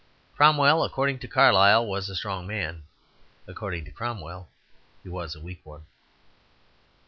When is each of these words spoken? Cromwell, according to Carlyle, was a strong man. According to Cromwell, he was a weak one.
Cromwell, 0.35 0.83
according 0.83 1.19
to 1.19 1.27
Carlyle, 1.27 1.85
was 1.85 2.09
a 2.09 2.15
strong 2.15 2.47
man. 2.47 2.81
According 3.45 3.85
to 3.85 3.91
Cromwell, 3.91 4.49
he 5.03 5.09
was 5.09 5.35
a 5.35 5.39
weak 5.39 5.63
one. 5.63 5.85